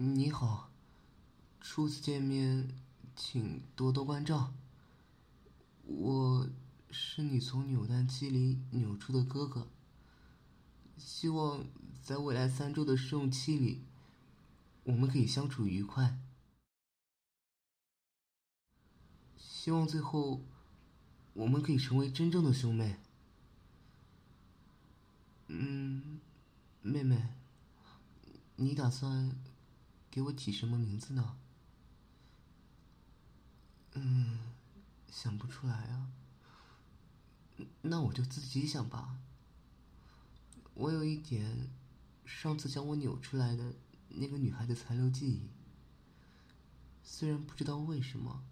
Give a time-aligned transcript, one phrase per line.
[0.00, 0.70] 你好，
[1.60, 2.68] 初次见面，
[3.16, 4.54] 请多多关照。
[5.86, 6.48] 我
[6.88, 9.66] 是你从扭蛋机里扭出的哥哥，
[10.96, 11.64] 希望
[12.00, 13.82] 在未来三周的试用期里，
[14.84, 16.16] 我们可以相处愉快。
[19.36, 20.40] 希望最后，
[21.32, 23.00] 我们可以成为真正的兄妹。
[25.48, 26.20] 嗯，
[26.82, 27.30] 妹妹，
[28.54, 29.36] 你打算
[30.10, 31.36] 给我起什么名字呢？
[33.92, 34.38] 嗯，
[35.10, 36.10] 想不出来啊。
[37.82, 39.18] 那我就自己想吧。
[40.74, 41.70] 我有一点，
[42.24, 43.74] 上次将我扭出来的
[44.08, 45.48] 那个女孩的残留记忆。
[47.02, 48.44] 虽然不知道为什么。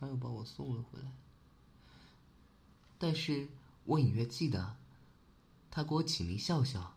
[0.00, 1.10] 他又把我送了回来，
[3.00, 3.48] 但是
[3.82, 4.76] 我隐约记得，
[5.72, 6.94] 他给我起名笑笑。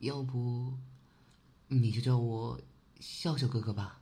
[0.00, 0.76] 要不，
[1.68, 2.60] 你就叫我
[3.00, 4.00] 笑笑哥哥吧。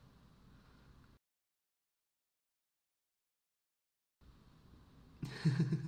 [5.22, 5.78] 呵呵呵，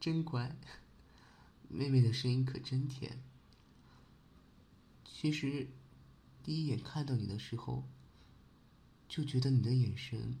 [0.00, 0.56] 真乖，
[1.68, 3.20] 妹妹的声音可真甜。
[5.04, 5.68] 其实，
[6.42, 7.84] 第一眼看到你的时候，
[9.08, 10.38] 就觉得你的眼神。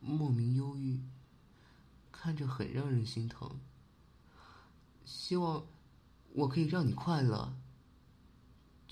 [0.00, 1.00] 莫名忧郁，
[2.12, 3.58] 看着很让人心疼。
[5.04, 5.66] 希望
[6.34, 7.56] 我可以让你快乐，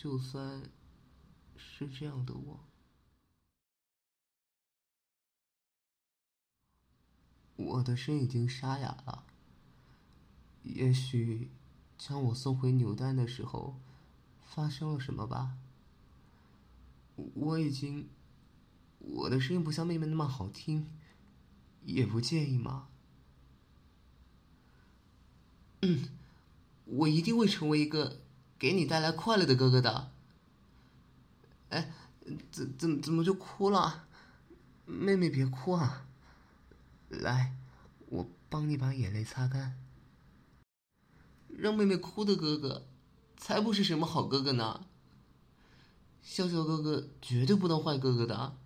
[0.05, 0.71] 就算
[1.57, 2.61] 是这样的我。
[7.57, 9.25] 我的声已经沙哑了。
[10.63, 11.49] 也许
[11.97, 13.81] 将我送回纽蛋的时候，
[14.43, 15.57] 发生了什么吧。
[17.17, 18.11] 我已经，
[18.99, 20.87] 我的声音不像妹妹那么好听。
[21.87, 22.89] 也不介意吗？
[25.81, 26.11] 嗯，
[26.85, 28.21] 我一定会成为一个
[28.65, 30.11] 给你带来快乐的哥哥的。
[31.69, 31.93] 哎，
[32.51, 34.07] 怎怎怎么就哭了？
[34.87, 36.07] 妹妹别哭啊！
[37.11, 37.55] 来，
[38.07, 39.79] 我帮你把眼泪擦干。
[41.49, 42.87] 让妹妹哭的哥哥，
[43.37, 44.87] 才不是什么好哥哥呢。
[46.23, 48.57] 笑笑哥哥绝对不当坏哥哥的。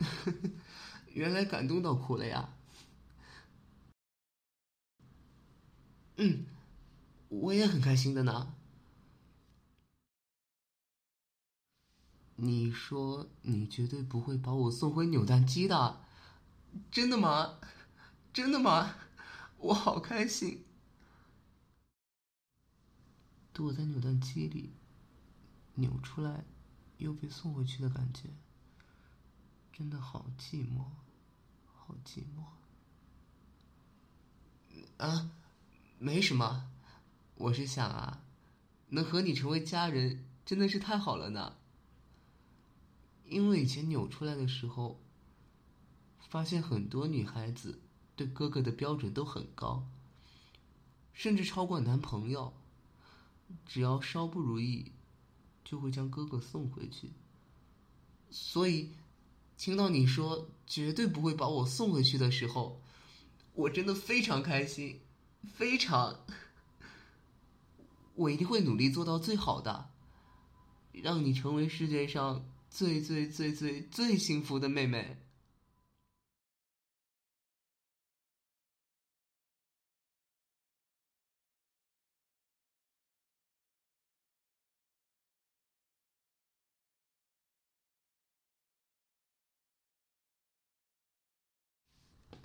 [1.14, 2.57] 原来感动到哭了呀！
[6.20, 6.46] 嗯，
[7.28, 8.54] 我也很开心的呢。
[12.34, 16.04] 你说你绝对不会把我送回扭蛋机的，
[16.90, 17.60] 真的吗？
[18.32, 18.96] 真的吗？
[19.58, 20.64] 我好开心！
[23.52, 24.72] 躲在扭蛋机里，
[25.74, 26.44] 扭出来，
[26.98, 28.28] 又被送回去的感觉。
[29.72, 30.84] 真的好寂寞，
[31.66, 32.44] 好寂寞。
[34.96, 35.30] 啊，
[35.98, 36.70] 没什么，
[37.34, 38.22] 我是想啊，
[38.90, 41.56] 能和你成为家人真的是太好了呢。
[43.24, 45.00] 因为以前扭出来的时候，
[46.28, 47.80] 发现很多女孩子
[48.14, 49.86] 对哥哥的标准都很高，
[51.12, 52.54] 甚至超过男朋友。
[53.66, 54.92] 只要稍不如意，
[55.64, 57.12] 就会将哥哥送回去。
[58.30, 58.92] 所以。
[59.56, 62.80] 听到你说绝对不会把我送回去的时候，
[63.54, 65.00] 我真的非常开心，
[65.46, 66.24] 非常。
[68.14, 69.90] 我一定会努力做到最好的，
[70.92, 75.16] 让你成为世界上最最最最最幸福的妹妹。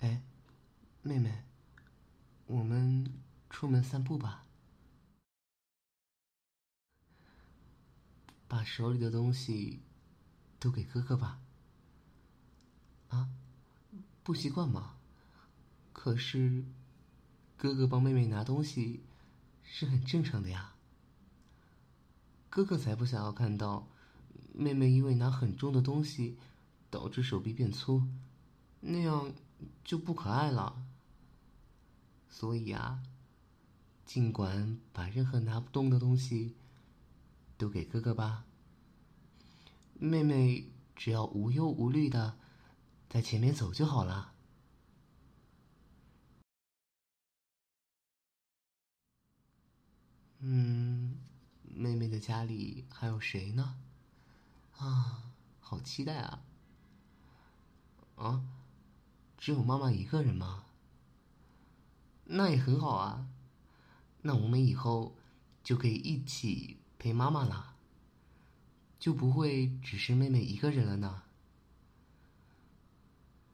[0.00, 0.22] 哎，
[1.02, 1.44] 妹妹，
[2.46, 3.12] 我们
[3.48, 4.44] 出门散步吧。
[8.46, 9.80] 把手里的东西
[10.60, 11.40] 都给哥哥吧。
[13.08, 13.30] 啊，
[14.22, 14.96] 不习惯吗？
[15.92, 16.64] 可是，
[17.56, 19.02] 哥哥帮妹妹拿东西
[19.62, 20.74] 是很正常的呀。
[22.50, 23.88] 哥哥才不想要看到
[24.52, 26.36] 妹妹因为拿很重的东西
[26.90, 28.02] 导致手臂变粗，
[28.80, 29.32] 那样。
[29.82, 30.83] 就不可爱了。
[32.36, 33.00] 所以啊，
[34.04, 36.56] 尽管把任何拿不动的东西
[37.56, 38.44] 都给哥哥吧。
[39.94, 42.36] 妹妹只要无忧无虑的
[43.08, 44.32] 在前面走就好了。
[50.40, 51.16] 嗯，
[51.62, 53.78] 妹妹的家里还有谁呢？
[54.76, 56.42] 啊，好期待啊！
[58.16, 58.42] 啊。
[59.38, 60.64] 只有妈妈一个人吗？
[62.26, 63.28] 那也很好啊。
[64.22, 65.14] 那我们以后
[65.62, 67.76] 就可以一起陪妈妈了，
[68.98, 71.22] 就不会只是妹妹一个人了呢。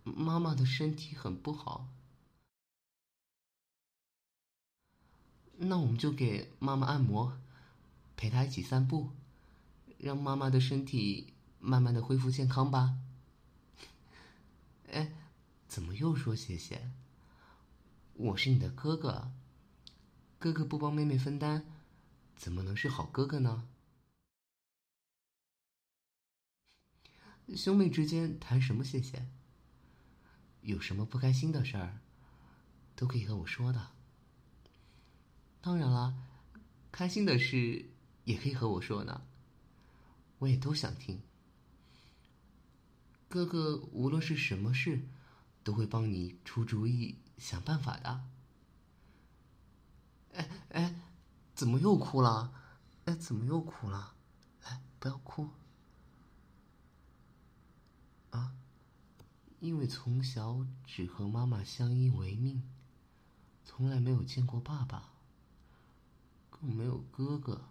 [0.05, 1.89] 妈妈的身体很不好，
[5.59, 7.39] 那我们就给妈妈按摩，
[8.17, 9.11] 陪她一起散步，
[9.99, 12.97] 让妈妈的身体慢慢的恢复健康吧。
[14.91, 15.13] 哎，
[15.69, 16.91] 怎么又说谢谢？
[18.21, 19.33] 我是你的哥哥，
[20.39, 21.65] 哥哥不帮妹妹分担，
[22.37, 23.67] 怎么能是好哥哥呢？
[27.57, 29.27] 兄妹之间谈什么谢谢？
[30.61, 31.99] 有什么不开心的事儿，
[32.95, 33.93] 都可以和我说的。
[35.63, 36.15] 当然了，
[36.93, 37.89] 开心的事
[38.25, 39.27] 也可以和我说呢，
[40.41, 41.23] 我也都想听。
[43.31, 45.01] 哥哥无论是什么事，
[45.65, 48.23] 都会帮你出主意、想办法的。
[50.35, 50.95] 哎哎，
[51.57, 52.53] 怎么又哭了？
[53.07, 54.15] 哎，怎么又哭了？
[54.63, 55.49] 来，不要哭。
[58.31, 58.55] 啊，
[59.59, 62.63] 因为从小只和妈妈相依为命，
[63.65, 65.11] 从来没有见过爸爸，
[66.51, 67.65] 更没有哥哥，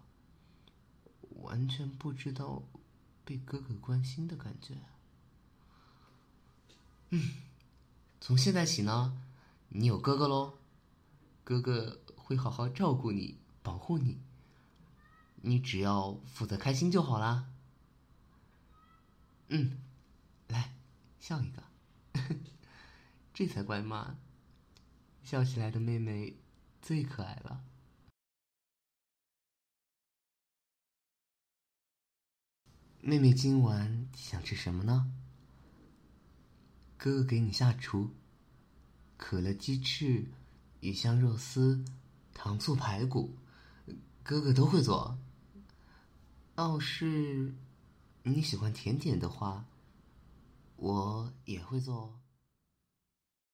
[1.42, 2.62] 完全不知道
[3.24, 4.76] 被哥哥关心的感觉。
[7.08, 7.30] 嗯，
[8.20, 9.16] 从现在起呢，
[9.72, 10.58] 你有哥哥喽，
[11.44, 14.20] 哥哥会好好照顾你，保护你。
[15.42, 17.52] 你只要负责开心就好啦。
[19.48, 19.80] 嗯，
[20.48, 20.74] 来，
[21.20, 21.62] 笑一个，
[23.32, 24.18] 这才乖嘛，
[25.22, 26.36] 笑起来的妹妹
[26.82, 27.64] 最可爱了。
[33.00, 35.10] 妹妹今晚想吃什么呢？
[36.98, 38.14] 哥哥给你下厨，
[39.20, 40.26] 可乐鸡翅、
[40.80, 41.84] 鱼香肉丝、
[42.32, 43.36] 糖醋排骨，
[44.22, 45.18] 哥哥都会做。
[46.56, 47.54] 要是
[48.22, 49.66] 你喜欢甜点的话，
[50.76, 52.19] 我也会做哦。